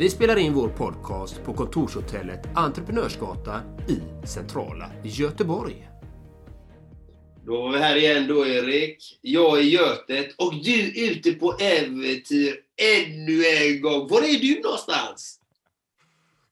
[0.00, 5.88] Vi spelar in vår podcast på kontorshotellet Entreprenörsgatan i centrala Göteborg.
[7.46, 9.18] Då var vi här igen då Erik.
[9.20, 12.56] Jag är Götet och du är ute på äventyr
[12.98, 14.08] ännu en gång.
[14.08, 15.40] Var är du någonstans?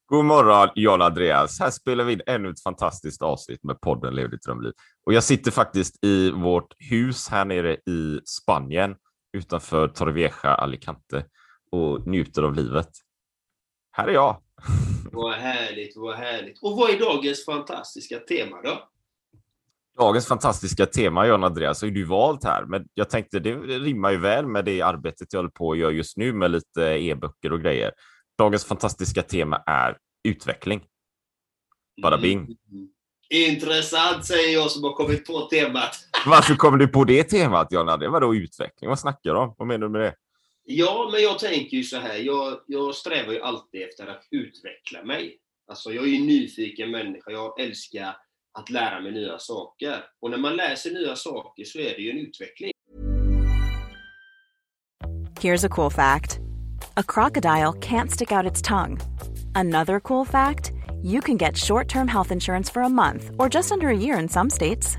[0.06, 1.60] God morgon John Andreas.
[1.60, 4.72] Här spelar vi in ännu ett fantastiskt avsnitt med podden Lev ditt drömliv.
[5.06, 8.96] Och jag sitter faktiskt i vårt hus här nere i Spanien
[9.32, 11.24] utanför Torrevieja, Alicante
[11.72, 12.88] och njuter av livet.
[13.98, 14.36] Här är jag.
[15.12, 16.58] Vad härligt, vad härligt.
[16.62, 18.88] Och vad är dagens fantastiska tema då?
[19.98, 24.18] Dagens fantastiska tema, John Andreas, har du valt här, men jag tänkte det rimmar ju
[24.18, 27.60] väl med det arbetet jag håller på att göra just nu med lite e-böcker och
[27.60, 27.92] grejer.
[28.38, 30.84] Dagens fantastiska tema är utveckling.
[32.02, 32.38] Bada bing.
[32.38, 32.88] Mm.
[33.30, 35.96] Intressant säger jag som har kommit på temat.
[36.26, 38.12] Varför kom du på det temat, John Andreas?
[38.12, 38.90] Vadå utveckling?
[38.90, 39.54] Vad snackar du om?
[39.58, 40.14] Vad menar du med det?
[40.70, 42.16] Ja, men jag tänker ju så här.
[42.16, 45.38] Jag, jag strävar ju alltid efter att utveckla mig.
[45.66, 47.30] Alltså, jag är ju en nyfiken människa.
[47.30, 48.16] Jag älskar
[48.58, 50.04] att lära mig nya saker.
[50.20, 52.72] Och när man lär sig nya saker så är det ju en utveckling.
[55.40, 56.38] Here's a cool fact.
[56.96, 58.98] A crocodile can't stick out its tongue.
[59.54, 63.88] Another cool fact, you can get short-term health insurance for a month or just under
[63.88, 64.98] a year in some states.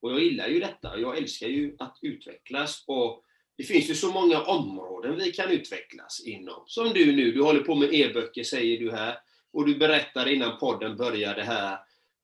[0.00, 0.98] Och jag gillar ju detta.
[0.98, 2.84] Jag älskar ju att utvecklas.
[2.86, 3.24] Och
[3.56, 6.64] det finns ju så många områden vi kan utvecklas inom.
[6.66, 9.18] Som du nu, du håller på med e-böcker säger du här.
[9.52, 11.78] Och du berättade innan podden började här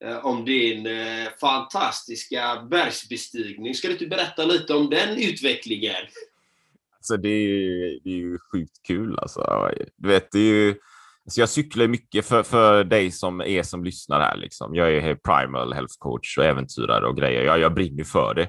[0.04, 3.74] eh, om din eh, fantastiska bergsbestigning.
[3.74, 6.04] Ska du inte berätta lite om den utvecklingen?
[6.96, 9.70] Alltså det är ju, det är ju sjukt kul alltså.
[9.96, 10.74] Du vet, det är ju...
[11.26, 14.36] Alltså jag cyklar mycket för, för dig som är som lyssnar här.
[14.36, 14.74] Liksom.
[14.74, 17.42] Jag är primal health coach och äventyrare och grejer.
[17.42, 18.48] Jag, jag brinner för det.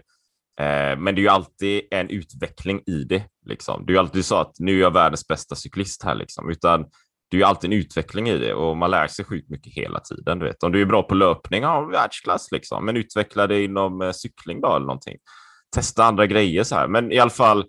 [0.60, 3.24] Eh, men det är ju alltid en utveckling i det.
[3.46, 3.86] Liksom.
[3.86, 6.16] Det är ju alltid så att nu är jag världens bästa cyklist här.
[6.16, 6.50] Liksom.
[6.50, 6.86] Utan
[7.30, 10.00] det är ju alltid en utveckling i det och man lär sig sjukt mycket hela
[10.00, 10.40] tiden.
[10.40, 10.64] Du vet.
[10.64, 12.86] Om du är bra på löpning, ja, världsklass liksom.
[12.86, 15.18] Men utveckla det inom eh, cykling då eller någonting.
[15.76, 16.88] Testa andra grejer så här.
[16.88, 17.66] Men i alla fall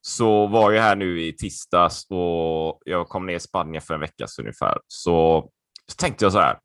[0.00, 4.00] så var jag här nu i tisdags och jag kom ner i Spanien för en
[4.00, 4.78] vecka sedan ungefär.
[4.86, 5.50] Så,
[5.86, 6.58] så tänkte jag så här.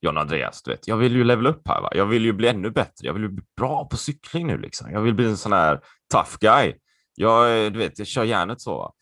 [0.00, 1.80] John Andreas, du vet, jag vill ju levela upp här.
[1.80, 1.88] Va?
[1.92, 3.06] Jag vill ju bli ännu bättre.
[3.06, 4.58] Jag vill ju bli bra på cykling nu.
[4.58, 4.90] Liksom.
[4.90, 5.80] Jag vill bli en sån här
[6.12, 6.74] tough guy.
[7.14, 8.78] Jag, du vet, jag kör järnet så.
[8.78, 8.92] Va?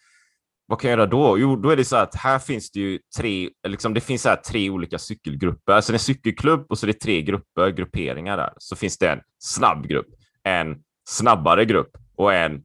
[0.66, 1.38] Vad kan jag göra då?
[1.38, 4.28] Jo, då är det så att här finns det ju tre, liksom det finns så
[4.28, 5.72] här tre olika cykelgrupper.
[5.72, 8.52] Alltså det är en cykelklubb och så är det tre grupper, grupperingar där.
[8.56, 10.08] Så finns det en snabb grupp,
[10.42, 10.76] en
[11.08, 12.62] snabbare grupp och en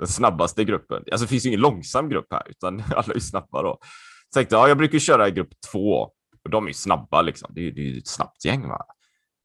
[0.00, 1.04] den snabbaste gruppen.
[1.12, 3.78] Alltså det finns ju ingen långsam grupp här, utan alla är snabba då.
[4.34, 6.10] Så tänkte jag, jag brukar köra i grupp två
[6.44, 7.50] och de är ju snabba liksom.
[7.54, 8.68] Det är, det är ett snabbt gäng.
[8.68, 8.86] Va?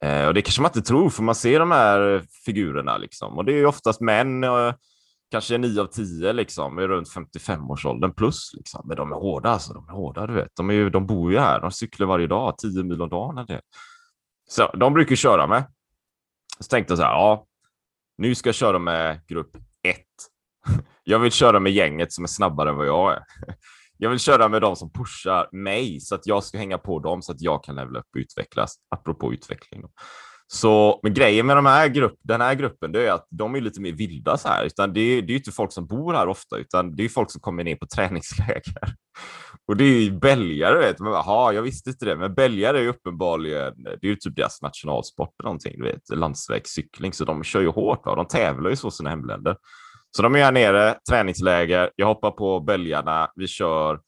[0.04, 3.38] Eh, och det kanske man inte tror, för man ser de här figurerna liksom.
[3.38, 4.74] Och det är ju oftast män, eh,
[5.30, 8.82] kanske nio av tio liksom, är runt 55-årsåldern plus liksom.
[8.88, 10.56] Men de är hårda alltså, de är hårda, du vet.
[10.56, 13.46] De, är ju, de bor ju här, de cyklar varje dag, 10 mil om dagen.
[13.48, 13.60] Det.
[14.48, 15.64] Så de brukar köra med.
[16.60, 17.46] Så tänkte jag så här, ja,
[18.18, 20.35] Nu ska jag köra med grupp ett.
[21.08, 23.22] Jag vill köra med gänget som är snabbare än vad jag är.
[23.98, 27.22] Jag vill köra med dem som pushar mig så att jag ska hänga på dem
[27.22, 28.76] så att jag kan levela upp och utvecklas.
[28.90, 29.82] Apropå utveckling.
[29.82, 29.88] Då.
[30.46, 33.60] Så men grejen med de här grupp, den här gruppen det är att de är
[33.60, 34.64] lite mer vilda så här.
[34.64, 37.30] Utan det, är, det är inte folk som bor här ofta, utan det är folk
[37.30, 38.94] som kommer ner på träningsläger.
[39.68, 41.12] Och det är ju belgare, vet man.
[41.12, 44.62] Jaha, jag visste inte det, men belgare är ju uppenbarligen, det är ju typ deras
[44.62, 48.14] nationalsport eller någonting, du vet, landsvägscykling, så de kör ju hårt, va?
[48.14, 49.56] de tävlar ju så sina hemländer.
[50.16, 54.00] Så de är här nere, träningsläger, jag hoppar på bälgarna, vi kör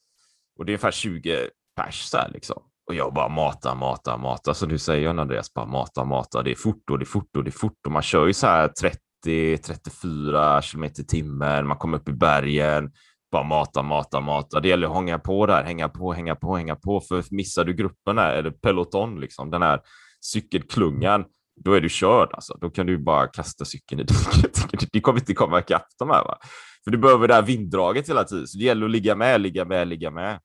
[0.58, 2.62] och det är ungefär 20 pers så här, liksom.
[2.87, 4.52] Och jag bara matar, matar, matar.
[4.52, 6.43] Så du säger Andreas, bara matar, matar.
[6.43, 7.87] Det är fort och det är fort och det är fort.
[7.87, 11.66] Och man kör ju så här 30, 34 kilometer i timmen.
[11.66, 12.93] Man kommer upp i bergen,
[13.32, 14.60] bara matar, matar, matar.
[14.60, 17.00] Det gäller att hänga på där, hänga på, hänga på, hänga på.
[17.00, 19.81] För missar du gruppen här, eller peloton, liksom, den här
[20.20, 21.25] cykelklungan,
[21.64, 22.28] då är du körd.
[22.32, 22.58] Alltså.
[22.60, 24.66] Då kan du bara kasta cykeln i diket.
[24.93, 26.25] Du kommer inte komma ikapp de här.
[26.25, 26.38] Va?
[26.84, 28.46] För du behöver det här vinddraget hela tiden.
[28.46, 30.40] Så det gäller att ligga med, ligga med, ligga med.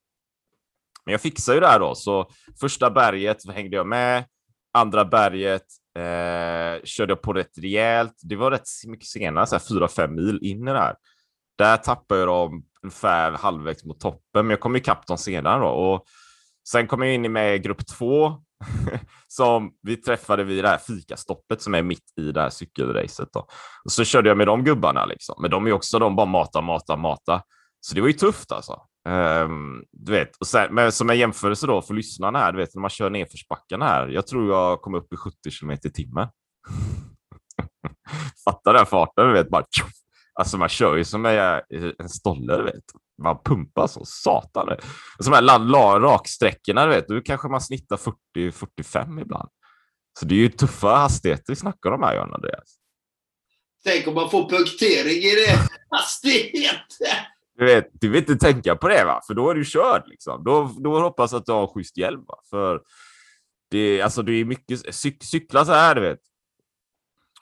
[1.06, 2.30] Men jag fixade ju det här då, så
[2.60, 4.26] första berget hängde jag med.
[4.74, 5.66] Andra berget
[5.98, 8.14] eh, körde jag på rätt rejält.
[8.22, 10.96] Det var rätt mycket senare, så här 4-5 mil in i det här.
[11.58, 15.68] Där tappade jag dem ungefär halvvägs mot toppen, men jag kom ikapp dem senare då.
[15.68, 16.06] Och
[16.70, 18.44] sen kom jag in med grupp två
[19.28, 23.30] som vi träffade vid det här fikastoppet som är mitt i det här cykelracet.
[23.34, 23.48] Då.
[23.86, 25.36] Och så körde jag med de gubbarna, liksom.
[25.42, 27.42] men de är också de bara mata, mata, mata.
[27.80, 28.82] Så det var ju tufft alltså.
[29.10, 32.76] Um, du vet, och sen, men som en jämförelse då för lyssnarna här, du vet
[32.76, 34.08] när man kör nedförsbackarna här.
[34.08, 36.28] Jag tror jag kom upp i 70 km i timmen.
[38.46, 39.66] Fattar den farten, du vet bara.
[39.72, 40.03] Tjoff.
[40.34, 42.84] Alltså man kör ju som en, stolle, du vet.
[43.24, 44.70] Man pumpar så satan.
[44.70, 48.00] Och de här raksträckorna, du vet, då kanske man snittar
[48.38, 49.50] 40-45 ibland.
[50.20, 52.78] Så det är ju tuffa hastigheter vi snackar om här, John Andreas.
[53.84, 56.98] Tänk om man får punktering i det hastighet!
[57.58, 59.22] Du vet, du vill inte tänka på det, va?
[59.28, 60.04] för då är du körd.
[60.08, 60.44] Liksom.
[60.44, 62.24] Då, då hoppas att du har schysst hjälm.
[62.28, 62.36] Va?
[62.50, 62.82] För
[63.72, 66.20] det, alltså, det är mycket cyk, cykla så här, du vet.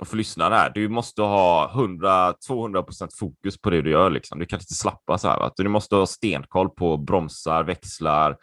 [0.01, 4.09] Och för lyssnarna här, du måste ha 100-200% fokus på det du gör.
[4.09, 4.39] Liksom.
[4.39, 5.39] Du kan inte slappa så här.
[5.39, 5.51] Va?
[5.57, 8.37] Du måste ha stenkoll på bromsar, växlar.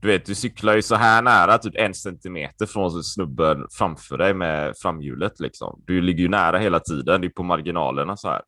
[0.00, 4.34] Du vet, du cyklar ju så här nära, typ en centimeter från snubben framför dig
[4.34, 5.40] med framhjulet.
[5.40, 5.82] Liksom.
[5.86, 8.42] Du ligger ju nära hela tiden, det är på marginalerna så här.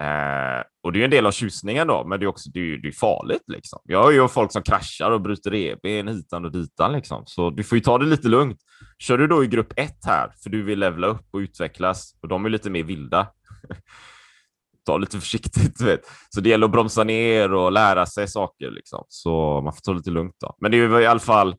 [0.00, 2.78] Eh, och det är en del av tjusningen då, men det är också det är,
[2.78, 3.44] det är farligt.
[3.46, 3.78] Liksom.
[3.84, 7.22] Jag har ju folk som kraschar och bryter revben hitan och ditan, liksom.
[7.26, 8.58] så du får ju ta det lite lugnt.
[8.98, 12.28] Kör du då i grupp ett här, för du vill levla upp och utvecklas, och
[12.28, 13.28] de är lite mer vilda.
[14.86, 16.00] ta lite försiktigt, vet.
[16.30, 19.04] Så det gäller att bromsa ner och lära sig saker, liksom.
[19.08, 20.36] så man får ta lite lugnt.
[20.40, 20.56] då.
[20.60, 21.56] Men det är i alla fall,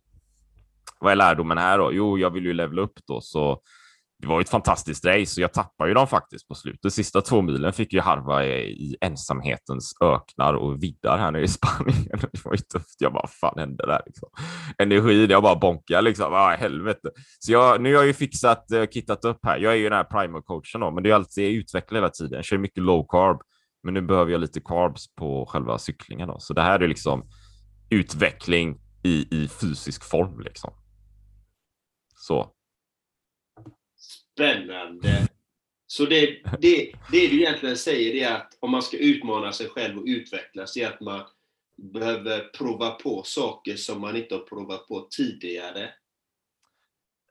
[1.00, 1.94] vad är lärdomen här då?
[1.94, 3.62] Jo, jag vill ju levla upp då, så
[4.20, 6.94] det var ett fantastiskt race och jag tappade ju dem faktiskt på slutet.
[6.94, 12.20] Sista två milen fick ju harva i ensamhetens öknar och viddar här nere i Spanien.
[12.32, 12.96] Det var ju tufft.
[13.02, 14.02] Jag bara, vad fan hände där?
[14.06, 14.30] Liksom.
[14.78, 16.34] Energi, jag bara bonkar liksom.
[16.34, 17.10] Ah, helvete.
[17.40, 19.58] Så jag, nu har jag ju fixat, uh, kittat upp här.
[19.58, 22.10] Jag är ju den här primer coachen då, men det är alltid jag utvecklar hela
[22.10, 22.36] tiden.
[22.36, 23.42] Jag kör mycket low carb,
[23.84, 26.40] men nu behöver jag lite carbs på själva cyklingen då.
[26.40, 27.30] Så det här är liksom
[27.90, 30.74] utveckling i, i fysisk form liksom.
[32.16, 32.52] Så
[34.38, 35.28] Spännande.
[35.88, 36.26] Så det,
[36.60, 40.78] det, det du egentligen säger är att om man ska utmana sig själv och utvecklas,
[40.78, 41.22] är att man
[41.94, 45.90] behöver prova på saker som man inte har provat på tidigare.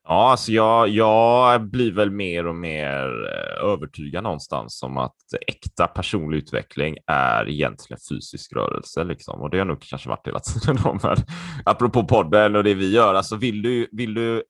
[0.09, 5.87] Ja, alltså jag, jag blir väl mer och mer eh, övertygad någonstans om att äkta
[5.87, 9.05] personlig utveckling är egentligen fysisk rörelse.
[9.05, 9.41] Liksom.
[9.41, 10.79] Och det har nog kanske varit hela tiden.
[11.65, 14.43] Apropå podden och det vi gör, alltså vill du, vill du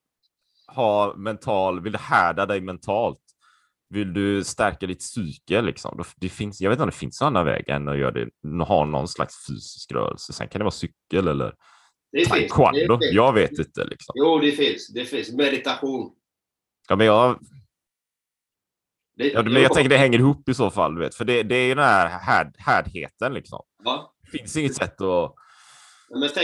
[0.67, 3.19] ha mental, vill du härda dig mentalt?
[3.89, 5.61] Vill du stärka ditt psyke?
[5.61, 6.03] Liksom?
[6.15, 8.29] Det finns, jag vet inte om det finns någon annan väg än att göra det,
[8.63, 10.33] ha någon slags fysisk rörelse.
[10.33, 11.53] Sen kan det vara cykel eller
[12.11, 12.97] det finns, taekwondo.
[12.97, 13.85] Det jag vet inte.
[13.85, 14.13] Liksom.
[14.15, 14.87] Jo, det finns.
[14.93, 15.31] Det finns.
[15.31, 16.11] Meditation.
[16.89, 17.39] Ja, men jag...
[19.15, 21.15] Det, ja, men jag tänker det hänger ihop i så fall, du vet.
[21.15, 23.61] För det, det är ju den här härd, härdheten liksom.
[23.83, 24.13] Va?
[24.21, 25.35] Det finns inget sätt att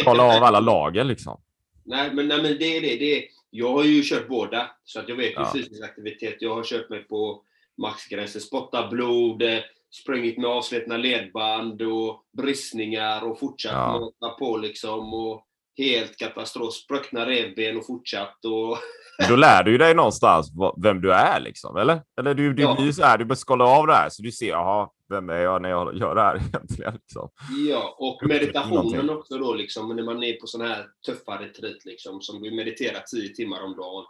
[0.03, 1.41] kolla av alla lager liksom.
[1.85, 2.95] Nej, men, nej, men det är det.
[2.97, 3.23] det är,
[3.55, 5.51] jag har ju kört båda, så att jag vet ja.
[5.55, 6.35] fysisk aktivitet.
[6.39, 7.43] Jag har kört mig på
[7.77, 9.43] maxgränsen, spottat blod,
[9.91, 14.35] sprungit med avslitna ledband och bristningar och fortsatt ja.
[14.39, 15.13] på liksom.
[15.13, 18.45] Och helt katastrof, spruckna revben och fortsatt.
[18.45, 18.77] Och
[19.29, 20.51] Då lär du ju dig någonstans
[20.83, 22.01] vem du är, liksom, eller?
[22.19, 22.75] Eller du, du ja.
[22.75, 25.37] blir så här, du börjar skala av det här, så du ser, jaha, vem är
[25.37, 26.93] jag när jag gör det här egentligen?
[26.93, 27.29] Liksom.
[27.69, 32.21] Ja, och meditationen också då, liksom, när man är på sån här tuffa retreat, liksom,
[32.21, 34.05] som du mediterar tio timmar om dagen.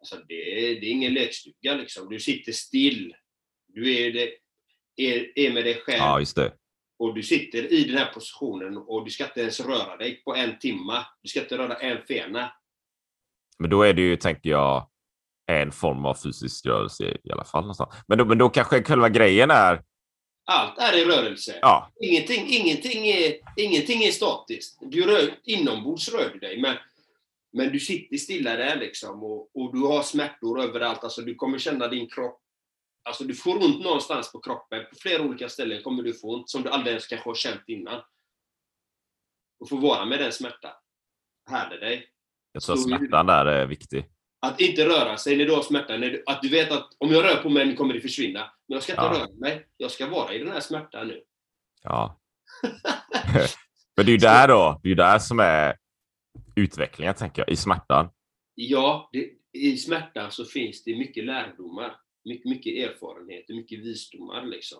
[0.00, 0.34] Alltså det,
[0.80, 2.08] det är ingen lekstuga, liksom.
[2.08, 3.14] Du sitter still
[3.66, 4.30] Du är, det,
[4.96, 6.52] är, är med dig själv Ja, just det.
[6.98, 10.34] och du sitter i den här positionen och du ska inte ens röra dig på
[10.34, 11.06] en timma.
[11.22, 12.52] Du ska inte röra en fena.
[13.58, 14.88] Men då är det ju, tänker jag,
[15.46, 17.62] en form av fysisk rörelse i alla fall.
[17.62, 17.94] Någonstans.
[18.06, 19.82] Men, då, men då kanske själva grejen är,
[20.50, 21.58] Allt är i rörelse.
[21.62, 24.78] ja, Ingenting, ingenting, är, ingenting är statiskt.
[24.80, 26.76] Du rör, inombords rör du dig, men,
[27.52, 31.04] men du sitter stilla där liksom och, och du har smärtor överallt.
[31.04, 32.40] Alltså, du kommer känna din kropp.
[33.02, 34.84] Alltså, du får ont någonstans på kroppen.
[34.90, 37.62] På flera olika ställen kommer du få ont som du aldrig ens kanske har känt
[37.66, 38.02] innan.
[39.60, 40.72] Och få vara med den smärtan.
[41.50, 42.06] Härda dig.
[42.52, 44.06] Jag tror att smärtan där är viktig.
[44.40, 45.96] Att inte röra sig när du har smärta.
[45.96, 48.40] Du, att du vet att om jag rör på mig kommer det försvinna.
[48.68, 49.12] Men jag ska inte Ja.
[49.12, 49.66] röra mig.
[49.76, 51.22] Jag ska vara i den här smärtan nu.
[51.82, 52.20] Ja.
[53.96, 55.76] Men det är ju där då, det är ju där som är
[56.56, 58.08] utvecklingen, tänker jag, i smärtan.
[58.54, 61.96] Ja, det, i smärtan så finns det mycket lärdomar.
[62.24, 64.42] Mycket, mycket erfarenheter, mycket visdomar.
[64.46, 64.78] Liksom.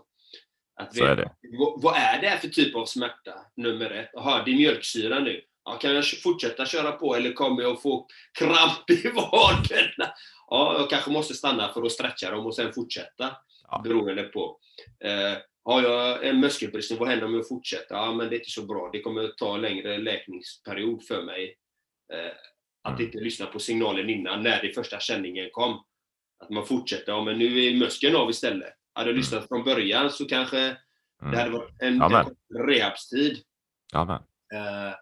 [0.80, 1.30] Att Så är det.
[1.58, 3.34] Vad, vad är det här för typ av smärta?
[3.56, 4.10] Nummer ett.
[4.12, 5.42] Jaha, det är mjölksyra nu.
[5.70, 8.06] Ja, kan jag fortsätta köra på eller kommer jag få
[8.38, 10.12] kramp i vaderna?
[10.50, 13.36] Ja, jag kanske måste stanna för att stretcha dem och sen fortsätta.
[13.70, 13.80] Ja.
[13.84, 14.58] Beroende på.
[15.04, 17.94] Eh, har jag en muskelbristning, vad händer om jag fortsätter?
[17.94, 18.90] Ja, men det är inte så bra.
[18.92, 21.56] Det kommer att ta längre läkningsperiod för mig.
[22.12, 22.32] Eh,
[22.82, 23.06] att Mm.
[23.06, 25.84] inte lyssna på signalen innan, när det första känningen kom.
[26.44, 27.12] Att man fortsätter.
[27.12, 28.74] Ja, men nu är muskeln av istället.
[28.92, 30.58] Hade jag lyssnat från början så kanske
[31.22, 31.32] Mm.
[31.32, 33.38] det hade varit en, en rehabstid.
[33.92, 34.16] Ja, men.
[34.60, 34.94] Eh,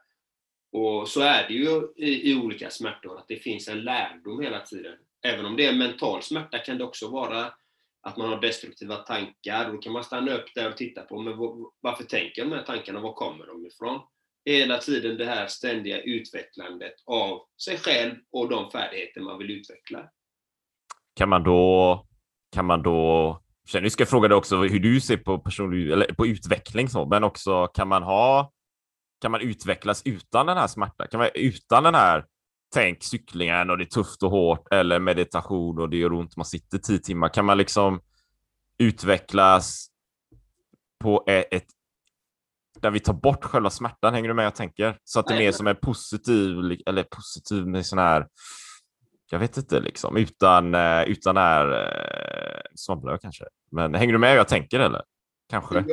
[0.77, 4.61] och så är det ju i, i olika smärtor, att det finns en lärdom hela
[4.61, 4.95] tiden.
[5.23, 7.53] Även om det är mental smärta kan det också vara
[8.03, 9.73] att man har destruktiva tankar.
[9.73, 11.35] Då kan man stanna upp där och titta på men
[11.81, 14.01] varför tänker jag de här tankarna, var kommer de ifrån?
[14.45, 20.11] Hela tiden det här ständiga utvecklandet av sig själv och de färdigheter man vill utveckla.
[21.15, 22.07] Kan man då,
[22.53, 25.91] kan man då, Sen, nu ska jag fråga dig också hur du ser på personlig,
[25.91, 28.53] eller på utveckling så, men också kan man ha,
[29.21, 31.09] kan man utvecklas utan den här smärtan?
[31.11, 32.25] Kan man, utan den här,
[32.75, 36.47] tänk cyklingen och det är tufft och hårt eller meditation och det gör ont, man
[36.47, 37.29] sitter tio timmar.
[37.29, 38.01] Kan man liksom
[38.79, 39.87] utvecklas
[41.01, 41.67] på ett, ett
[42.81, 44.99] där vi tar bort själva smärtan, hänger du med jag tänker?
[45.05, 46.57] Så att det är mer som en positiv,
[46.87, 48.27] eller positiv med sån här,
[49.31, 53.45] jag vet inte liksom, utan, eh, utan är, eh, svamlar jag kanske.
[53.71, 55.03] Men hänger du med jag tänker eller?
[55.51, 55.85] Kanske?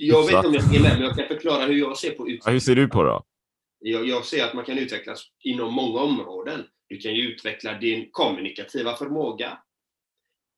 [0.00, 2.28] Jag, vet inte om jag hänger med, men jag kan förklara hur jag ser på
[2.28, 2.52] Ja, utveckling.
[2.52, 3.24] hur ser du på det då?
[3.80, 6.66] Jag, jag ser att man kan utvecklas inom många områden.
[6.88, 9.58] Du kan ju utveckla din kommunikativa förmåga.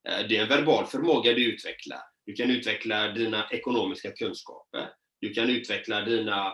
[0.09, 2.01] Eh, Det är en verbal förmåga du utvecklar.
[2.27, 4.89] Du kan utveckla dina ekonomiska kunskaper.
[5.21, 6.47] Du kan utveckla dina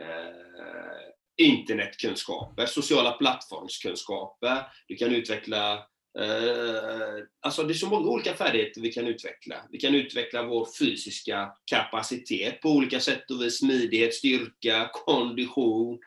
[0.00, 4.62] eh, internetkunskaper, sociala plattformskunskaper.
[4.88, 5.86] Du kan utveckla
[6.18, 9.56] Eh, alltså det är så många olika färdigheter vi kan utveckla.
[9.70, 13.58] Vi kan utveckla vår fysiska kapacitet på olika sätt och vis.
[13.58, 15.98] Smidighet, styrka, kondition.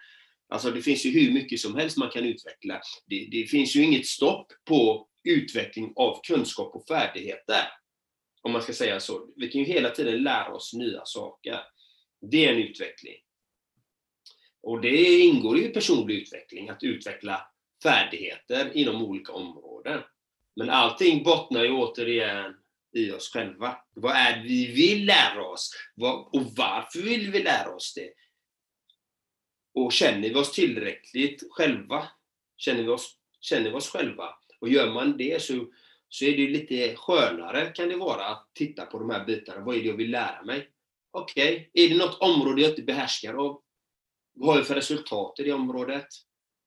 [0.49, 2.81] Alltså det finns ju hur mycket som helst man kan utveckla.
[3.05, 7.63] Det, det finns ju inget stopp på utveckling av kunskap och färdigheter.
[8.41, 9.27] Om man ska säga så.
[9.35, 11.59] Vi kan ju hela tiden lära oss nya saker.
[12.31, 13.15] Det är en utveckling.
[14.61, 17.47] Och det ingår ju i personlig utveckling, att utveckla
[17.83, 19.74] färdigheter inom olika områden.
[20.55, 22.55] Men allting bottnar ju återigen
[22.95, 23.77] i oss själva.
[23.93, 25.71] Vad är det vi vill lära oss?
[26.33, 28.13] Och varför vill vi lära oss det?
[29.73, 32.07] Och känner vi oss tillräckligt själva?
[32.57, 34.35] Känner vi oss, känner vi oss själva?
[34.59, 35.67] Och gör man det så,
[36.09, 39.65] så är det ju lite skönare kan det vara att titta på de här bitarna.
[39.65, 40.69] Vad är det jag vill lära mig?
[41.11, 43.61] Okej, är det något område jag inte behärskar av?
[44.33, 46.07] Vad har jag för resultat i det området?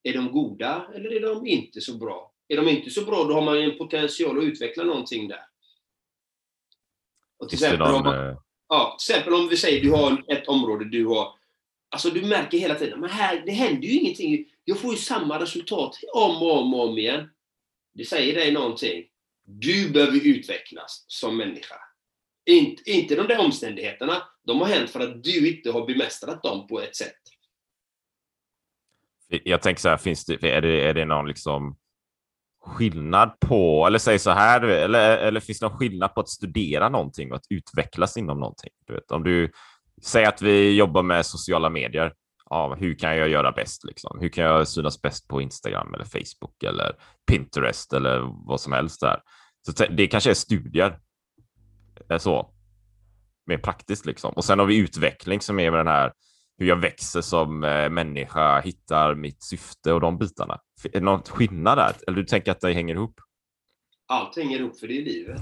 [0.02, 2.27] Är de goda eller är de inte så bra?
[2.48, 5.42] Är de inte så bra, då har man ju en potential att utveckla någonting där.
[7.38, 8.36] Och till exempel, om man, eh,
[8.68, 11.38] ja, till exempel om vi säger du har ett område du har
[11.90, 14.46] Alltså du märker hela tiden, men här, det händer ju ingenting.
[14.64, 17.30] Jag får ju samma resultat om och om och om igen.
[17.94, 19.04] Det säger dig någonting.
[19.44, 21.74] Du behöver utvecklas som människa.
[22.46, 24.22] Inte, inte de där omständigheterna.
[24.44, 27.20] De har hänt för att du inte har bemästrat dem på ett sätt.
[29.28, 31.76] Jag tänker så här, finns det, är, det, är det någon liksom
[32.68, 36.88] skillnad på, eller säg så här, eller, eller finns det någon skillnad på att studera
[36.88, 38.70] någonting och att utvecklas inom någonting?
[38.86, 39.50] Du vet, om du
[40.02, 42.12] säger att vi jobbar med sociala medier,
[42.50, 43.84] ja, hur kan jag göra bäst?
[43.84, 44.18] Liksom?
[44.20, 46.92] Hur kan jag synas bäst på Instagram eller Facebook eller
[47.30, 49.20] Pinterest eller vad som helst där?
[49.66, 50.98] Så det kanske är studier.
[52.08, 52.50] Är så.
[53.46, 54.32] Mer praktiskt liksom.
[54.32, 56.12] Och sen har vi utveckling som är med den här
[56.58, 60.60] hur jag växer som eh, människa, hittar mitt syfte och de bitarna.
[60.84, 61.96] Är det någon skillnad där?
[62.06, 63.20] Eller du tänker att det hänger ihop?
[64.06, 65.40] Allt hänger ihop för det är livet.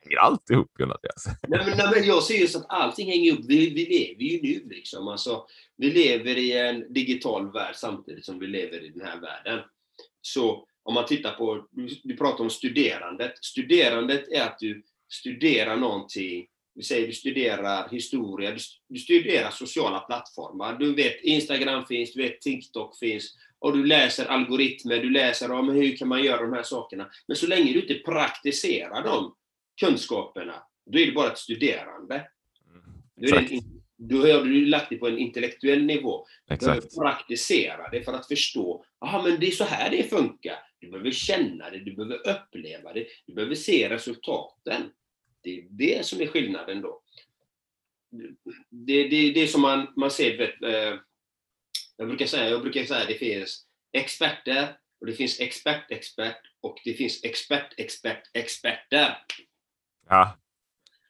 [0.00, 1.00] hänger allt ihop, Jonas.
[1.48, 3.44] Nej, men, nej, men jag ser ju så att allting hänger ihop.
[3.48, 5.08] Vi, vi lever ju nu liksom.
[5.08, 9.60] Alltså, vi lever i en digital värld samtidigt som vi lever i den här världen.
[10.20, 13.44] Så om man tittar på, du, du pratar om studerandet.
[13.44, 18.56] Studerandet är att du studerar någonting vi säger du studerar historia,
[18.88, 20.78] du, studerar sociala plattformar.
[20.78, 25.68] Du vet Instagram finns, du vet TikTok finns, och du läser algoritmer, du läser om
[25.68, 27.10] hur kan man göra de här sakerna.
[27.26, 29.34] Men så länge du inte praktiserar de
[29.80, 32.28] kunskaperna, då är det bara ett studerande.
[33.16, 33.60] Det,
[33.96, 36.26] då har du lagt det på en intellektuell nivå.
[36.48, 40.56] Du behöver praktisera det för att förstå, jaha men det är så här det funkar.
[40.80, 44.82] Du behöver känna det, du behöver uppleva det, du behöver se resultaten.
[45.42, 47.02] Det är det som är skillnaden då.
[48.70, 50.98] Det, det, det är som man, man ser, vet, eh,
[51.96, 56.94] jag brukar säga, jag brukar säga det finns experter och det finns expert-expert och det
[56.94, 59.18] finns expert-expert-experter.
[60.08, 60.38] Ja.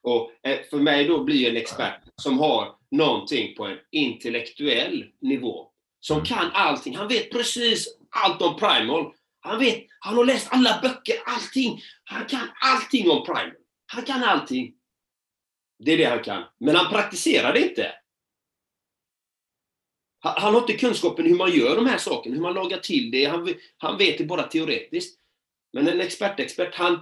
[0.02, 5.68] Och eh, för mig då blir en expert som har någonting på en intellektuell nivå.
[6.00, 6.26] Som mm.
[6.26, 6.96] kan allting.
[6.96, 9.14] Han vet precis allt om Primal.
[9.40, 11.82] Han vet, han har läst alla böcker, allting.
[12.04, 13.61] Han kan allting om Primal.
[13.92, 14.74] Han kan allting.
[15.78, 16.44] Det är det han kan.
[16.58, 17.94] Men han praktiserar det inte.
[20.20, 23.24] Han har inte kunskapen hur man gör de här sakerna, hur man lagar till det.
[23.24, 25.20] Han, han vet det bara teoretiskt.
[25.72, 27.00] Men en expertexpert, han,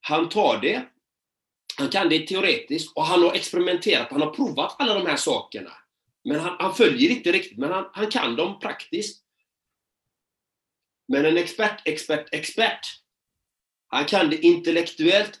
[0.00, 0.88] han tar det,
[1.76, 5.72] han kan det teoretiskt och han har experimenterat, han har provat alla de här sakerna.
[6.24, 9.24] Men han, han följer inte riktigt, men han, han kan dem praktiskt.
[11.08, 12.80] Men en expert, expert, expert,
[13.88, 15.40] han kan det intellektuellt,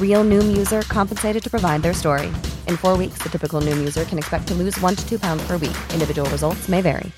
[0.00, 2.26] Real Noom user compensated to provide their story.
[2.66, 5.46] In four weeks, the typical Noom user can expect to lose one to two pounds
[5.46, 5.76] per week.
[5.92, 7.12] Individual results may vary.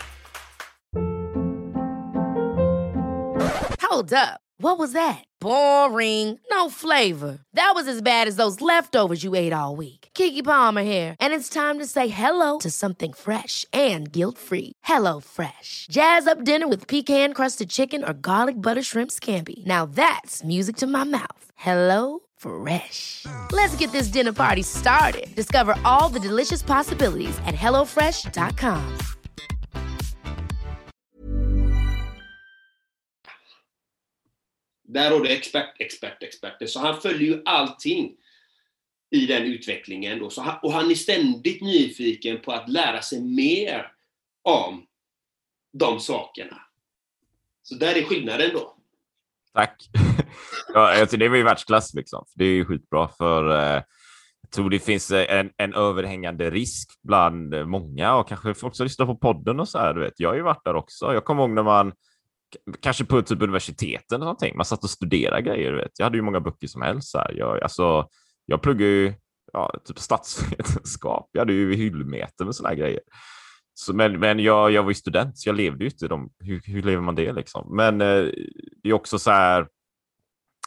[3.82, 4.40] Hold up.
[4.58, 5.24] What was that?
[5.40, 6.38] Boring.
[6.50, 7.38] No flavor.
[7.54, 10.08] That was as bad as those leftovers you ate all week.
[10.14, 14.72] Kiki Palmer here, and it's time to say hello to something fresh and guilt-free.
[14.84, 15.86] Hello Fresh.
[15.90, 19.64] Jazz up dinner with pecan-crusted chicken or garlic butter shrimp scampi.
[19.66, 21.50] Now that's music to my mouth.
[21.56, 23.26] Hello Fresh.
[23.52, 25.34] Let's get this dinner party started.
[25.36, 28.98] Discover all the delicious possibilities at hellofresh.com.
[34.84, 36.66] Där har du expert, expert, experter.
[36.66, 38.16] Så han följer ju allting
[39.10, 40.18] i den utvecklingen.
[40.18, 40.30] Då.
[40.30, 43.92] Så han, och han är ständigt nyfiken på att lära sig mer
[44.42, 44.86] om
[45.72, 46.60] de sakerna.
[47.62, 48.79] Så där är skillnaden då.
[49.54, 49.90] Tack.
[50.74, 52.24] ja, alltså, det var ju världsklass liksom.
[52.34, 53.82] Det är ju skitbra för eh,
[54.42, 58.84] jag tror det finns eh, en, en överhängande risk bland många och kanske folk som
[58.84, 59.94] lyssnar på podden och så här.
[59.94, 61.14] Du vet, jag har ju varit där också.
[61.14, 61.92] Jag kommer ihåg när man
[62.80, 64.56] kanske på typ universiteten eller någonting.
[64.56, 65.70] Man satt och studerade grejer.
[65.70, 65.98] Du vet.
[65.98, 67.10] Jag hade ju många böcker som helst.
[67.10, 67.32] Så här.
[67.32, 68.08] Jag, alltså,
[68.46, 69.14] jag pluggade ju
[69.52, 71.28] ja, typ statsvetenskap.
[71.32, 73.00] Jag hade ju hyllmeter med sådana grejer.
[73.80, 76.62] Så, men men jag, jag var ju student, så jag levde ju inte de, hur,
[76.64, 77.76] hur lever man det liksom?
[77.76, 78.24] Men eh,
[78.82, 79.66] det är också så här,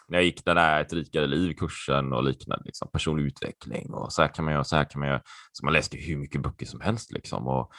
[0.07, 4.21] när jag gick den där Ett rikare liv-kursen och liknande, liksom, personlig utveckling och så
[4.21, 5.21] här kan man göra, så här kan man göra.
[5.51, 7.47] Så man läste hur mycket böcker som helst liksom.
[7.47, 7.71] Och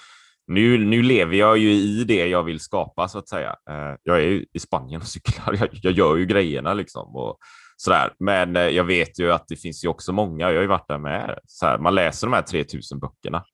[0.47, 3.57] nu, nu lever jag ju i det jag vill skapa så att säga.
[3.71, 7.17] Eh, jag är ju i Spanien och cyklar, jag, jag gör ju grejerna liksom.
[7.17, 7.39] Och,
[7.77, 8.13] sådär.
[8.19, 10.89] Men eh, jag vet ju att det finns ju också många, jag har ju varit
[10.89, 13.45] där med, såhär, man läser de här 3000 böckerna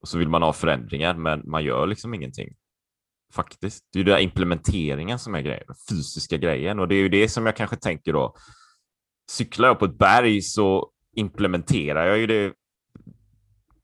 [0.00, 2.54] och så vill man ha förändringar, men man gör liksom ingenting.
[3.32, 3.84] Faktiskt.
[3.92, 6.78] Det är ju den implementeringen som är grejen, den fysiska grejen.
[6.78, 8.34] Och det är ju det som jag kanske tänker då.
[9.30, 12.52] Cyklar jag på ett berg så implementerar jag ju det.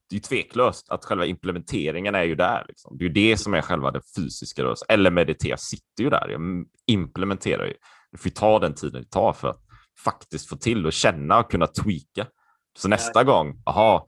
[0.09, 2.65] Det är ju tveklöst att själva implementeringen är ju där.
[2.69, 2.99] Liksom.
[2.99, 4.87] Det är ju det som är själva den fysiska rörelsen.
[4.89, 6.29] Eller meditera sitter ju där.
[6.29, 7.75] Jag implementerar ju.
[8.13, 9.61] Du får ta den tiden det tar för att
[10.05, 12.27] faktiskt få till och känna och kunna tweaka.
[12.79, 14.07] Så nästa gång, aha,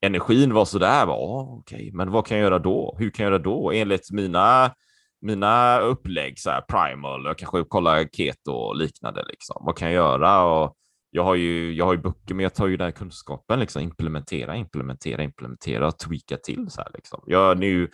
[0.00, 2.96] energin var sådär, oh, okej, okay, men vad kan jag göra då?
[2.98, 3.72] Hur kan jag göra då?
[3.72, 4.74] Enligt mina,
[5.20, 9.62] mina upplägg, så här, primal, jag kanske kollar keto och liknande, liksom.
[9.66, 10.44] vad kan jag göra?
[10.44, 10.74] Och
[11.10, 14.56] jag har ju, jag har ju böcker, men jag tar ju den kunskapen, liksom, implementera,
[14.56, 16.70] implementera, implementera och tweaka till.
[16.70, 17.22] Så här, liksom.
[17.26, 17.90] jag, nu,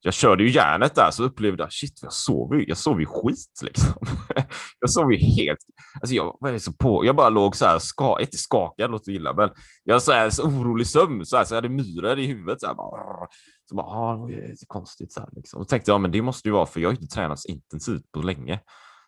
[0.00, 3.06] jag körde ju järnet där så upplevde jag shit, jag sov ju, jag sov ju
[3.06, 3.92] skit liksom.
[4.80, 5.58] jag sov ju helt,
[6.00, 9.32] alltså jag var så på, jag bara låg så här, ska, inte skakad låter illa,
[9.32, 9.50] men
[9.84, 12.66] jag så här så orolig sömn så här, så jag hade myror i huvudet så
[12.66, 13.26] här, bara,
[13.68, 15.60] så bara, ah, det är konstigt så här liksom.
[15.60, 18.12] Och tänkte jag, men det måste ju vara för jag har inte tränat så intensivt
[18.12, 18.60] på länge.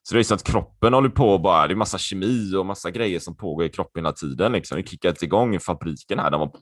[0.02, 2.90] Så det är så att kroppen håller på bara, det är massa kemi och massa
[2.90, 4.76] grejer som pågår i kroppen hela tiden liksom.
[4.76, 6.52] Det kickar inte igång i fabriken här, den var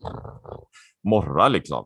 [1.08, 1.84] morra liksom.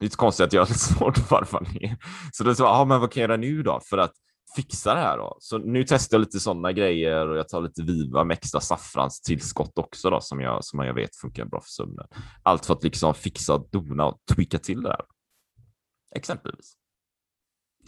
[0.00, 1.96] Det är konstigt att jag har lite svårt att varva ner.
[2.32, 4.12] Så då så, ja, men vad kan jag göra nu då för att
[4.56, 5.36] fixa det här då?
[5.40, 9.78] Så nu testar jag lite sådana grejer och jag tar lite Viva med extra saffranstillskott
[9.78, 12.06] också då som jag, som jag vet funkar bra för sömnen.
[12.42, 15.04] Allt för att liksom fixa, dona och tweaka till det här.
[16.16, 16.76] Exempelvis.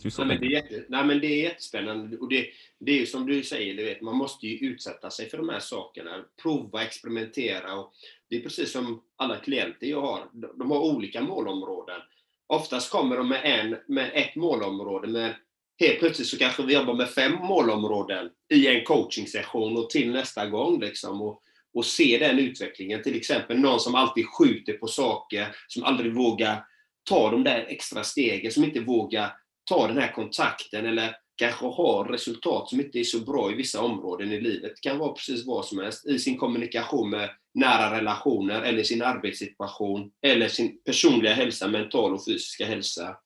[0.04, 2.16] Nej, men det är, jätte, nej, men det är jättespännande.
[2.16, 2.46] Och det,
[2.78, 5.48] det är ju som du säger, du vet, man måste ju utsätta sig för de
[5.48, 6.24] här sakerna.
[6.42, 7.74] Prova, experimentera.
[7.74, 7.92] Och
[8.30, 10.28] det är precis som alla klienter jag har.
[10.58, 12.00] De har olika målområden.
[12.46, 15.32] Oftast kommer de med, en, med ett målområde, men
[15.78, 20.46] helt plötsligt så kanske vi jobbar med fem målområden i en coachingsession och till nästa
[20.46, 20.80] gång.
[20.80, 21.22] Liksom.
[21.22, 21.42] Och,
[21.74, 23.02] och se den utvecklingen.
[23.02, 26.64] Till exempel någon som alltid skjuter på saker, som aldrig vågar
[27.08, 29.32] ta de där extra stegen, som inte vågar
[29.68, 33.83] ta den här kontakten eller kanske har resultat som inte är så bra i vissa
[33.83, 34.72] områden i livet.
[34.74, 36.07] Det kan vara precis vad som helst.
[36.07, 42.24] I sin kommunikation med nära relationer eller sin arbetssituation eller sin personliga hälsa, mental och
[42.24, 43.16] fysiska hälsa.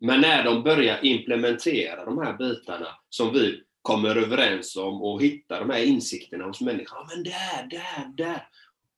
[0.00, 5.60] Men när de börjar implementera de här bitarna som vi kommer överens om och hittar
[5.60, 6.98] de här insikterna hos människan.
[7.00, 8.48] Ja, men där, där, där.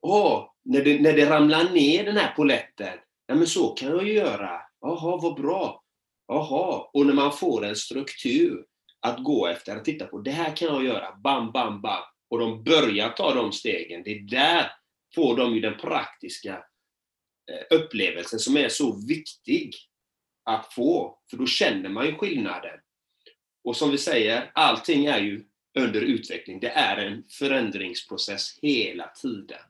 [0.01, 2.99] Åh, när det, när det ramlar ner den här poletten.
[3.27, 4.61] Ja, men så kan jag ju göra.
[4.81, 5.84] Jaha, vad bra.
[6.27, 8.65] Jaha, och när man får en struktur
[9.01, 12.39] att gå efter, att titta på, det här kan jag göra, bam, bam, bam, och
[12.39, 14.73] de börjar ta de stegen, det är där
[15.15, 16.65] får de ju den praktiska
[17.51, 19.75] eh, upplevelsen som är så viktig
[20.45, 22.81] att få, för då känner man ju skillnaden.
[23.65, 25.45] Och som vi säger, allting är ju
[25.79, 26.61] under utveckling.
[26.61, 29.61] Det är en förändringsprocess hela tiden.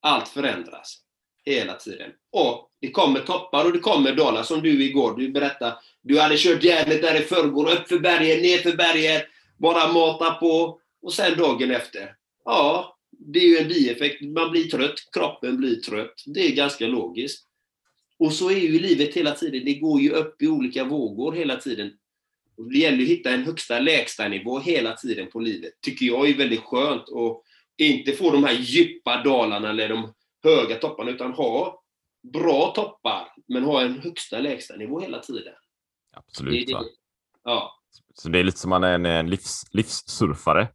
[0.00, 1.01] Allt förändras
[1.44, 2.10] hela tiden.
[2.32, 5.16] Och det kommer toppar och det kommer dalar, som du igår.
[5.16, 9.20] Du berättade, du hade kört järnet där i förrgår, upp för bergen, ner för bergen,
[9.58, 10.80] bara mata på.
[11.02, 12.14] Och sen dagen efter.
[12.44, 14.22] Ja, det är ju en bieffekt.
[14.22, 16.22] Man blir trött, kroppen blir trött.
[16.26, 17.46] Det är ganska logiskt.
[18.18, 19.64] Och så är ju livet hela tiden.
[19.64, 21.92] Det går ju upp i olika vågor hela tiden.
[22.72, 25.72] Det gäller att hitta en högsta lägsta nivå hela tiden på livet.
[25.80, 27.08] Tycker jag är väldigt skönt.
[27.08, 27.44] Och
[27.76, 31.82] inte få de här djupa dalarna eller de höga topparna, utan ha
[32.32, 35.54] bra toppar, men ha en högsta lägsta nivå hela tiden.
[36.16, 36.66] Absolut.
[36.66, 36.84] Det, det,
[37.44, 37.72] ja.
[38.14, 40.68] Så det är lite som man är en, livs, livssurfare.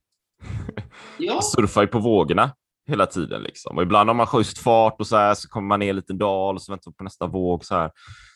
[1.17, 1.34] Ja.
[1.34, 2.51] Man surfar ju på vågorna
[2.88, 3.77] hela tiden liksom.
[3.77, 6.17] Och ibland har man schysst fart och så här så kommer man ner en liten
[6.17, 7.91] dal och så väntar man på nästa våg så här.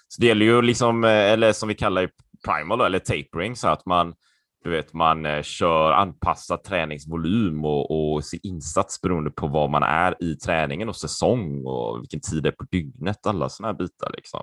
[0.07, 2.11] Så det gäller ju liksom, eh, eller som vi kallar det
[2.45, 4.15] primal eller tapering, så att man
[4.63, 9.83] du vet, man eh, kör anpassad träningsvolym och, och sin insats beroende på vad man
[9.83, 13.25] är i träningen och säsong och vilken tid det är på dygnet.
[13.25, 14.41] Alla sådana här bitar liksom.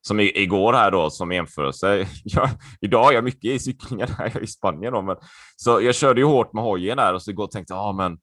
[0.00, 2.06] Som i, igår här då som jämförelse.
[2.24, 2.50] Jag,
[2.80, 5.16] idag är jag mycket i cyklingen här, i Spanien då, men
[5.56, 8.18] så jag körde ju hårt med hojen där och så igår tänkte jag, ah, men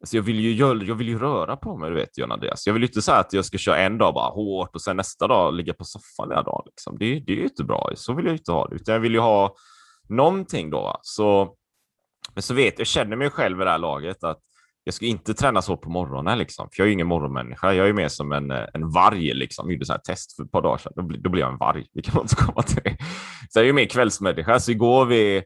[0.00, 2.66] Alltså jag, vill ju, jag vill ju röra på mig, du vet John Andreas.
[2.66, 4.96] Jag vill ju inte säga att jag ska köra en dag bara hårt och sen
[4.96, 6.62] nästa dag ligga på soffan hela dagen.
[6.66, 6.98] Liksom.
[6.98, 7.90] Det, det är ju inte bra.
[7.94, 8.74] Så vill jag inte ha det.
[8.74, 9.54] Utan jag vill ju ha
[10.08, 10.96] någonting då.
[11.02, 11.54] Så,
[12.34, 14.40] men så vet jag, känner mig själv i det här laget att
[14.84, 17.72] jag ska inte träna så på morgonen, liksom, för jag är ingen morgonmänniska.
[17.72, 19.34] Jag är mer som en, eh, en varg.
[19.34, 19.66] Liksom.
[19.66, 20.92] Jag gjorde så här test för ett par dagar sedan.
[20.96, 21.86] Då, då blev jag en varg.
[21.92, 22.96] Det kan man inte komma till.
[23.50, 24.60] Så jag är mer kvällsmänniska.
[24.60, 25.44] Så igår vid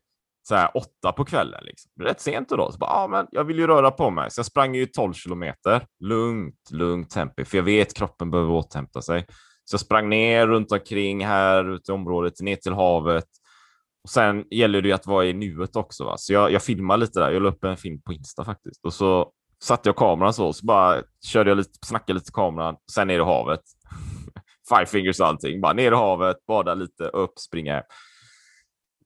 [0.49, 1.91] så här, åtta på kvällen, liksom.
[2.01, 4.31] rätt sent då, så bara, ah, men jag vill ju röra på mig.
[4.31, 5.87] Så jag sprang ju 12 kilometer.
[6.01, 9.27] Lugnt, lugnt tempo, för jag vet kroppen behöver återhämta sig.
[9.65, 13.25] Så jag sprang ner runt omkring här ute i området, ner till havet
[14.05, 16.05] och sen gäller det ju att vara i nuet också.
[16.05, 16.17] Va?
[16.19, 17.31] Så jag, jag filmade lite där.
[17.31, 18.85] Jag la upp en film på Insta faktiskt.
[18.85, 19.33] Och så
[19.63, 23.19] satte jag kameran så, så bara körde jag lite, snackade lite till kameran, sen ner
[23.21, 23.61] i havet.
[24.69, 25.61] Five fingers och allting.
[25.61, 27.83] Bara ner i havet, bada lite, upp, springa.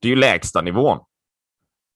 [0.00, 0.98] Det är ju lägsta nivån.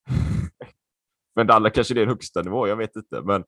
[1.35, 3.21] men alla kanske det är högsta nivå, jag vet inte.
[3.21, 3.45] Men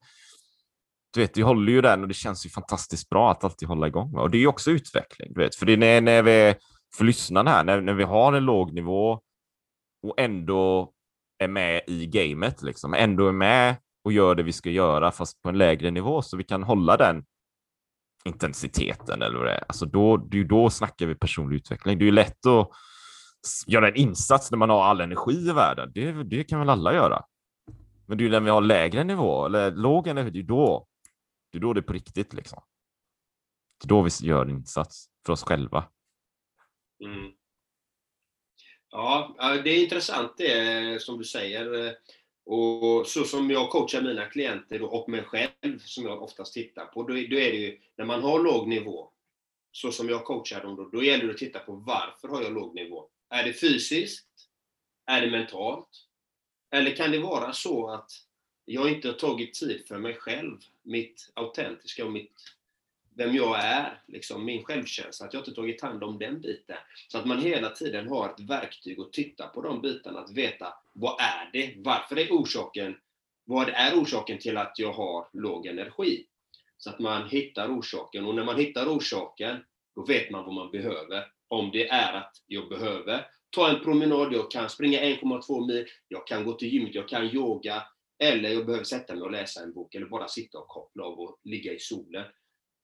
[1.14, 3.86] du vet, vi håller ju den och det känns ju fantastiskt bra att alltid hålla
[3.86, 4.12] igång.
[4.12, 4.22] Va?
[4.22, 5.54] Och det är ju också utveckling, du vet.
[5.54, 6.54] För det är när, när vi,
[6.96, 9.20] för lyssnarna här, när, när vi har en låg nivå
[10.02, 10.92] och ändå
[11.38, 12.94] är med i gamet, liksom.
[12.94, 16.36] ändå är med och gör det vi ska göra, fast på en lägre nivå, så
[16.36, 17.24] vi kan hålla den
[18.24, 19.22] intensiteten.
[19.22, 19.64] Eller vad det är.
[19.68, 21.98] Alltså då, det är då snackar vi personlig utveckling.
[21.98, 22.70] Det är ju lätt att
[23.66, 25.92] göra en insats när man har all energi i världen.
[25.94, 27.22] Det, det kan väl alla göra.
[28.06, 30.86] Men det är ju när vi har lägre nivå, eller låg energi, det är då
[31.52, 32.32] det är då det är på riktigt.
[32.32, 32.62] Liksom.
[33.80, 35.88] Det är då vi gör en insats för oss själva.
[37.04, 37.32] Mm.
[38.90, 41.86] Ja, det är intressant det eh, som du säger.
[41.86, 41.92] Eh,
[42.50, 47.02] och så som jag coachar mina klienter och mig själv, som jag oftast tittar på,
[47.02, 49.10] då, är det ju när man har låg nivå,
[49.72, 52.52] så som jag coachar dem, då, då gäller det att titta på varför har jag
[52.52, 53.08] låg nivå?
[53.30, 54.26] Är det fysiskt?
[55.06, 55.88] Är det mentalt?
[56.70, 58.10] Eller kan det vara så att
[58.64, 62.32] jag inte har tagit tid för mig själv, mitt autentiska och mitt,
[63.18, 66.76] vem jag är, liksom min självkänsla, att jag inte tagit hand om den biten.
[67.08, 70.74] Så att man hela tiden har ett verktyg att titta på de bitarna, att veta
[70.92, 71.74] vad är det?
[71.76, 72.96] Varför är orsaken?
[73.44, 76.26] Vad är orsaken till att jag har låg energi?
[76.76, 79.56] Så att man hittar orsaken och när man hittar orsaken,
[79.94, 81.24] då vet man vad man behöver.
[81.48, 86.26] Om det är att jag behöver ta en promenad, jag kan springa 1,2 mil, jag
[86.26, 87.82] kan gå till gymmet, jag kan yoga,
[88.18, 91.20] eller jag behöver sätta mig och läsa en bok, eller bara sitta och koppla av
[91.20, 92.24] och ligga i solen.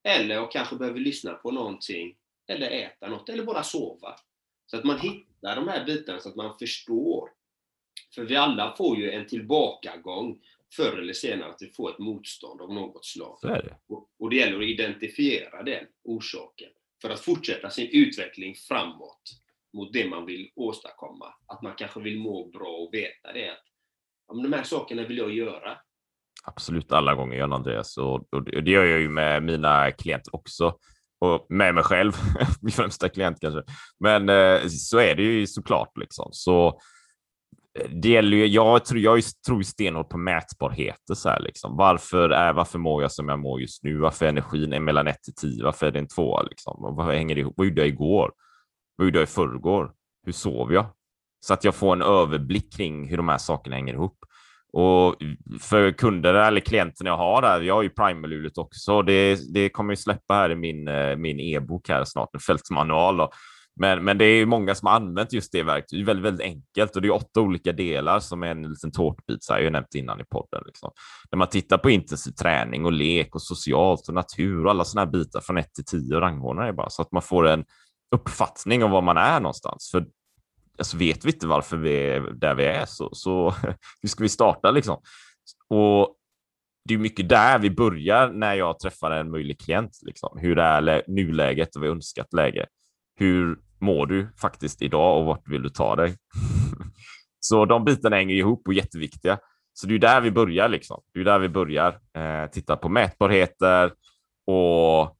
[0.04, 4.16] Eller jag kanske behöver lyssna på någonting, eller äta något, eller bara sova.
[4.66, 7.30] Så att man hittar de här bitarna så att man förstår.
[8.14, 10.40] För vi alla får ju en tillbakagång
[10.76, 13.38] förr eller senare, att vi får ett motstånd av något slag.
[13.42, 13.76] Det.
[13.86, 16.70] Och, och det gäller att identifiera den orsaken
[17.02, 19.22] för att fortsätta sin utveckling framåt
[19.72, 21.34] mot det man vill åstadkomma.
[21.46, 23.50] Att man kanske vill må bra och veta det.
[23.50, 23.64] Att,
[24.28, 25.78] ja, de här sakerna vill jag göra.
[26.46, 27.96] Absolut alla gånger, John Andreas.
[27.96, 30.74] Och, och det gör jag ju med mina klienter också.
[31.20, 32.12] Och med mig själv,
[32.62, 33.62] min främsta klient kanske.
[34.00, 35.96] Men eh, så är det ju såklart.
[35.96, 36.28] Liksom.
[36.32, 36.66] Så
[37.78, 41.14] eh, det gäller ju, jag tror, jag tror stenhårt på mätbarheter.
[41.14, 41.76] Så här, liksom.
[41.76, 43.98] varför, är, varför mår jag som jag mår just nu?
[43.98, 45.64] Varför är energin är mellan 1 till 10?
[45.64, 46.42] Varför är det en 2?
[46.42, 46.76] Liksom?
[46.96, 47.54] Vad hänger det ihop?
[47.56, 48.32] Vad gjorde jag igår?
[48.96, 49.92] Vad gjorde jag i förrgår?
[50.26, 50.86] Hur sov jag?
[51.40, 54.18] Så att jag får en överblick kring hur de här sakerna hänger ihop.
[54.76, 55.16] Och
[55.60, 59.92] för kunderna eller klienterna jag har där, jag har ju Primal-hjulet också, det, det kommer
[59.92, 63.16] ju släppa här i min, eh, min e-bok här snart, en fältmanual.
[63.16, 63.30] Då.
[63.80, 66.06] Men, men det är ju många som har använt just det verktyget.
[66.06, 68.92] Det är väldigt, väldigt enkelt och det är åtta olika delar som är en liten
[68.92, 70.62] tårtbit, så här, jag har nämnt innan i podden.
[70.66, 70.90] Liksom.
[71.30, 75.06] När man tittar på intensiv träning och lek och socialt och natur och alla sådana
[75.06, 77.64] här bitar från 1 till 10 rangordnar bara så att man får en
[78.14, 79.88] uppfattning om var man är någonstans.
[79.92, 80.06] För
[80.78, 83.50] alltså, vet vi inte varför vi är där vi är, så, så
[84.02, 85.00] hur ska vi starta liksom?
[85.68, 86.16] Och
[86.88, 89.98] det är mycket där vi börjar när jag träffar en möjlig klient.
[90.02, 90.38] Liksom.
[90.38, 92.66] Hur är nuläget och vad önskat läge?
[93.16, 96.16] Hur mår du faktiskt idag och vart vill du ta dig?
[97.40, 99.38] så de bitarna hänger ihop och är jätteviktiga.
[99.72, 100.68] Så det är där vi börjar.
[100.68, 101.02] Liksom.
[101.14, 102.00] Det är där vi börjar.
[102.16, 103.92] Eh, titta på mätbarheter
[104.46, 105.16] och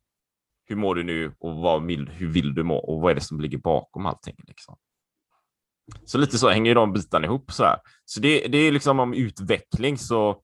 [0.67, 3.21] hur mår du nu och vad vill, hur vill du må och vad är det
[3.21, 4.37] som ligger bakom allting?
[4.47, 4.77] Liksom.
[6.05, 7.53] Så lite så hänger de bitarna ihop.
[7.53, 7.79] Så, här.
[8.05, 9.99] så det, det är liksom om utveckling.
[9.99, 10.41] Så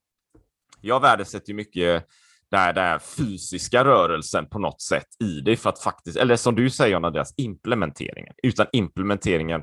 [0.81, 2.07] jag värdesätter mycket
[2.51, 6.71] den där fysiska rörelsen på något sätt i det för att faktiskt, eller som du
[6.71, 8.35] säger Andreas, implementeringen.
[8.43, 9.63] Utan implementeringen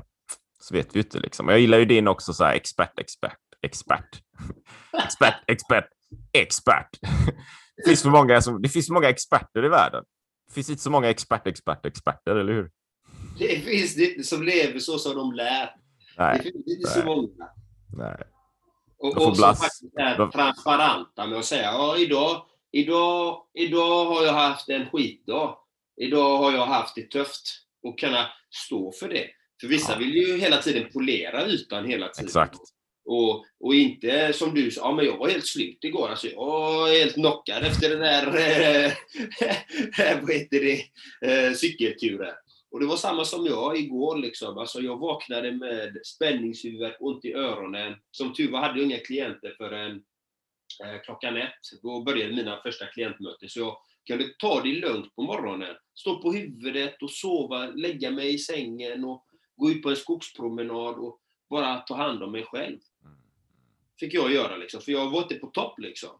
[0.60, 1.48] så vet vi inte liksom.
[1.48, 4.22] Jag gillar ju din också så här expert, expert, expert,
[5.04, 5.88] expert, expert,
[6.32, 6.88] expert.
[7.76, 10.04] Det finns för många, som, det finns för många experter i världen.
[10.48, 12.70] Det finns inte så många expert, expert, experter, eller hur?
[13.38, 15.70] Det finns det inte som lever så som de lär.
[16.18, 17.48] Nej, det finns inte så många.
[17.96, 18.22] Nej.
[18.98, 20.30] Och, och som faktiskt är de...
[20.30, 25.58] transparenta med att säga ja, idag, idag, idag har jag haft en skitdag.
[26.00, 27.64] Idag har jag haft det tufft.
[27.82, 28.26] Och kunna
[28.66, 29.26] stå för det.
[29.60, 29.98] För vissa ja.
[29.98, 32.26] vill ju hela tiden polera ytan hela tiden.
[32.26, 32.60] Exakt.
[33.04, 36.08] Och, och inte som du sa, ja, men jag var helt slut igår.
[36.08, 38.26] Alltså, jag var helt knockad efter den där
[40.20, 40.82] vad heter det,
[41.28, 42.34] eh, cykelturen.
[42.70, 44.16] Och det var samma som jag igår.
[44.16, 44.58] Liksom.
[44.58, 47.94] Alltså, jag vaknade med spänningshuvud, ont i öronen.
[48.10, 49.92] Som tur var hade jag inga klienter förrän
[50.84, 51.82] eh, klockan ett.
[51.82, 53.48] Då började mina första klientmöten.
[53.48, 53.76] Så jag
[54.06, 55.76] kunde ta det lugnt på morgonen.
[55.94, 59.24] Stå på huvudet och sova, lägga mig i sängen och
[59.56, 62.78] gå ut på en skogspromenad och bara ta hand om mig själv
[64.00, 65.78] fick jag göra, liksom, för jag var inte på topp.
[65.78, 66.10] Liksom.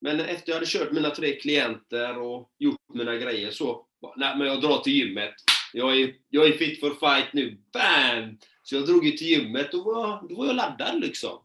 [0.00, 4.46] Men efter jag hade kört mina tre klienter och gjort mina grejer så, nej men
[4.46, 5.34] jag drar till gymmet.
[5.72, 7.58] Jag är, jag är fit for fight nu.
[7.72, 8.38] Bam!
[8.62, 11.38] Så jag drog ju till gymmet och var, då var jag laddad liksom.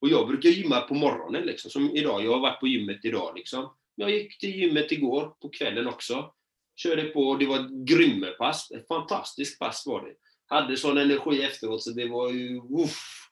[0.00, 2.24] Och jag brukar gymma på morgonen liksom, som idag.
[2.24, 3.72] Jag har varit på gymmet idag liksom.
[3.94, 6.30] Jag gick till gymmet igår på kvällen också.
[6.76, 8.70] Körde på, det var ett grymmepass.
[8.70, 10.14] Ett fantastiskt pass var det.
[10.46, 12.60] Hade sån energi efteråt så det var ju...
[12.60, 13.30] Uff.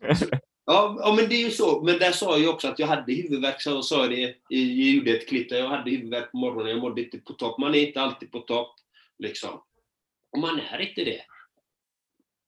[0.68, 1.82] Ja, ja, men det är ju så.
[1.82, 4.34] Men där sa jag också att jag hade huvudvärk, så sa jag det.
[4.48, 6.70] Jag gjorde ett klipp där jag hade huvudvärk på morgonen.
[6.70, 7.58] Jag mådde inte på topp.
[7.58, 8.74] Man är inte alltid på topp.
[9.18, 9.50] Liksom.
[10.32, 11.22] Och man är inte det.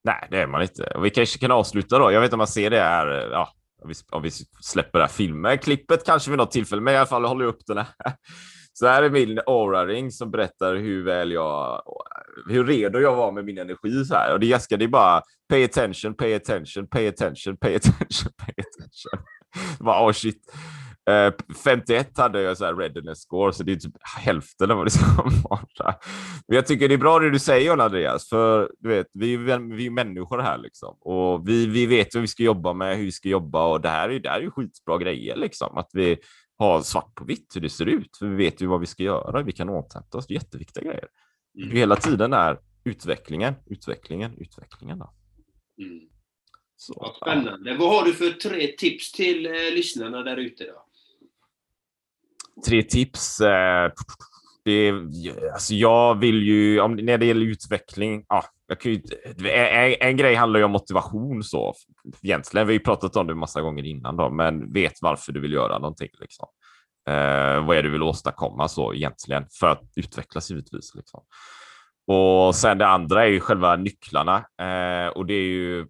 [0.05, 0.83] Nej, det är man inte.
[0.85, 2.13] Och vi kanske kan avsluta då.
[2.13, 3.07] Jag vet inte om man ser det här.
[3.07, 3.53] Ja,
[3.83, 5.59] om vi, om vi släpper det här filmen.
[5.59, 7.87] Klippet kanske vid något tillfälle, men i alla fall håller jag upp den här.
[8.73, 11.83] Så här är min aura-ring som berättar hur väl jag,
[12.49, 14.33] hur redo jag var med min energi så här.
[14.33, 18.55] Och det är det är bara pay attention, pay attention, pay attention, pay attention, pay
[18.59, 19.25] attention.
[19.79, 20.53] bara, oh shit.
[21.65, 24.87] 51 eh, hade jag så här readiness score, så det är typ hälften av vad
[24.87, 25.07] det ska
[25.49, 25.95] vara.
[26.49, 29.77] Men jag tycker det är bra det du säger, Andreas, för du vet, vi, är,
[29.77, 33.05] vi är människor här liksom och vi, vi vet vad vi ska jobba med, hur
[33.05, 35.77] vi ska jobba och det här är, det här är skitbra grejer liksom.
[35.77, 36.19] Att vi
[36.59, 39.03] har svart på vitt hur det ser ut, för vi vet ju vad vi ska
[39.03, 41.09] göra, vi kan återhämta oss, det är jätteviktiga grejer.
[41.59, 41.77] Mm.
[41.77, 44.99] Hela tiden är utvecklingen, utvecklingen, utvecklingen.
[44.99, 45.13] Då.
[45.83, 46.01] Mm.
[46.77, 47.71] Så, Vad spännande.
[47.71, 47.77] Ja.
[47.79, 50.65] Vad har du för tre tips till eh, lyssnarna där ute?
[50.65, 50.88] då?
[52.67, 53.41] Tre tips.
[53.41, 53.93] Eh,
[54.65, 54.93] det,
[55.53, 59.03] alltså jag vill ju, om, när det gäller utveckling, ja, jag kan ju,
[59.51, 61.75] en, en grej handlar ju om motivation så
[62.23, 62.67] egentligen.
[62.67, 65.53] Vi har ju pratat om det massa gånger innan då, men vet varför du vill
[65.53, 66.09] göra någonting.
[66.21, 66.49] Liksom.
[67.09, 70.95] Eh, vad är det du vill åstadkomma så egentligen för att utvecklas givetvis.
[70.95, 71.21] Liksom.
[72.07, 75.87] Och sen det andra är ju själva nycklarna eh, och det är ju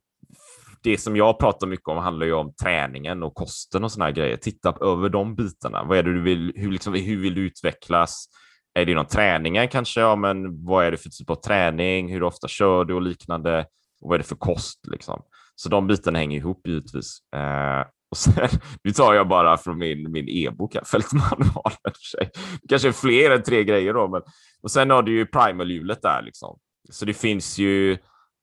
[0.90, 4.12] det som jag pratar mycket om handlar ju om träningen och kosten och såna här
[4.12, 4.36] grejer.
[4.36, 5.84] Titta över de bitarna.
[5.84, 6.52] Vad är det du vill?
[6.56, 8.26] Hur, liksom, hur vill du utvecklas?
[8.74, 10.00] Är det inom träningen kanske?
[10.00, 12.12] Ja, men vad är det för typ av träning?
[12.12, 13.60] Hur ofta kör du och liknande?
[14.00, 15.22] Och vad är det för kost liksom?
[15.54, 17.18] Så de bitarna hänger ihop givetvis.
[17.36, 18.48] Eh, och sen,
[18.84, 21.94] nu tar jag bara från min, min e-bok, fältmanualen.
[22.62, 24.22] Det kanske är fler än tre grejer då, men
[24.62, 26.58] och sen har du ju primalhjulet där liksom.
[26.90, 27.98] Så det finns ju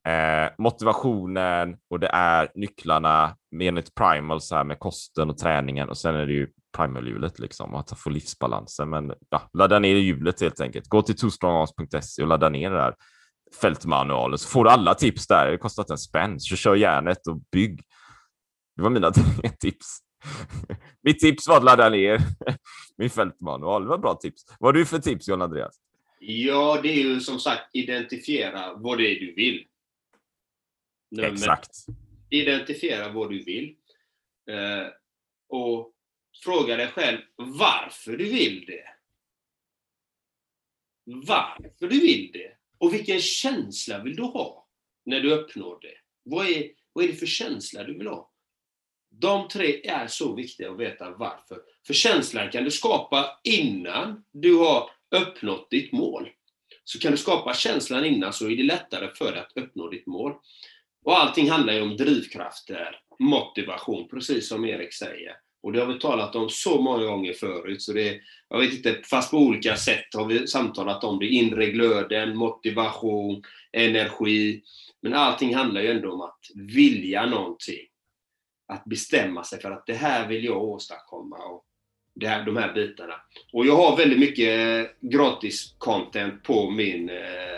[0.07, 5.97] Eh, motivationen och det är nycklarna enligt primal så här med kosten och träningen och
[5.97, 8.89] sen är det ju primalhjulet, liksom och att få livsbalansen.
[8.89, 10.87] Men ja, ladda ner hjulet helt enkelt.
[10.87, 12.95] Gå till twostrongarms.se och ladda ner det där
[13.61, 15.51] fältmanualen så får du alla tips där.
[15.51, 16.39] Det kostar inte en spänn.
[16.39, 17.81] Så kör järnet och bygg.
[18.75, 19.11] Det var mina
[19.59, 19.99] tips.
[21.03, 22.21] Mitt tips var att ladda ner
[22.97, 23.83] min fältmanual.
[23.83, 24.45] Det var bra tips.
[24.59, 25.75] Vad har du för tips John Andreas?
[26.19, 29.65] Ja, det är ju som sagt identifiera vad det är du vill.
[31.11, 31.71] Nummer, Exakt.
[32.29, 33.75] Identifiera vad du vill.
[34.49, 34.87] Eh,
[35.49, 35.93] och
[36.43, 38.87] fråga dig själv varför du vill det.
[41.05, 42.57] Varför du vill det.
[42.77, 44.67] Och vilken känsla vill du ha
[45.05, 45.97] när du uppnår det?
[46.23, 48.31] Vad är, vad är det för känsla du vill ha?
[49.09, 51.61] De tre är så viktiga att veta varför.
[51.87, 56.29] För känslan kan du skapa innan du har uppnått ditt mål.
[56.83, 60.07] Så kan du skapa känslan innan så är det lättare för dig att uppnå ditt
[60.07, 60.33] mål.
[61.05, 65.35] Och allting handlar ju om drivkrafter, motivation, precis som Erik säger.
[65.63, 69.01] Och det har vi talat om så många gånger förut, så det, jag vet inte,
[69.03, 71.27] fast på olika sätt har vi samtalat om det.
[71.27, 74.61] Inre glöden, motivation, energi.
[75.01, 77.87] Men allting handlar ju ändå om att vilja någonting.
[78.67, 81.37] Att bestämma sig för att det här vill jag åstadkomma.
[81.37, 81.65] Och
[82.15, 83.13] det här, de här bitarna.
[83.53, 87.54] Och jag har väldigt mycket gratis content på min eh,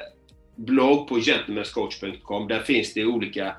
[0.58, 2.48] blogg på gentlemanscoach.com.
[2.48, 3.56] Där finns det olika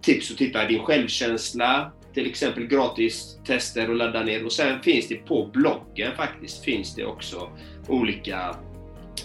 [0.00, 4.44] tips att titta din självkänsla, till exempel gratis tester och ladda ner.
[4.44, 7.50] Och sen finns det på bloggen faktiskt finns det också
[7.88, 8.56] olika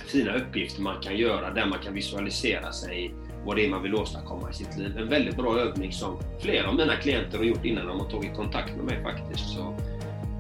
[0.08, 3.14] fina uppgifter man kan göra där man kan visualisera sig
[3.46, 4.98] vad det är man vill åstadkomma i sitt liv.
[4.98, 8.36] En väldigt bra övning som flera av mina klienter har gjort innan de har tagit
[8.36, 9.50] kontakt med mig faktiskt.
[9.50, 9.78] Så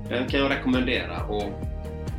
[0.09, 1.25] den kan jag rekommendera.
[1.25, 1.43] Och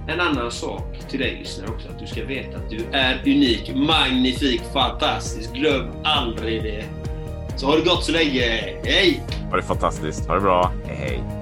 [0.08, 3.72] en annan sak till dig lyssnare också, att du ska veta att du är unik,
[3.74, 5.52] magnifik, fantastisk.
[5.52, 6.84] Glöm aldrig det.
[7.56, 8.40] Så har det gott så länge.
[8.84, 9.22] Hej!
[9.50, 10.26] Ha det fantastiskt.
[10.26, 10.72] Ha det bra.
[10.86, 11.41] Hej, hej.